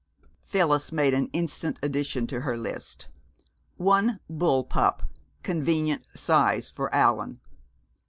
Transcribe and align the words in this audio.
Phyllis 0.41 0.91
made 0.91 1.13
an 1.13 1.27
instant 1.31 1.77
addition 1.83 2.25
to 2.25 2.41
her 2.41 2.57
list. 2.57 3.07
"One 3.77 4.19
bull 4.27 4.63
pup, 4.63 5.03
convenient 5.43 6.07
size, 6.15 6.71
for 6.71 6.91
Allan." 6.91 7.39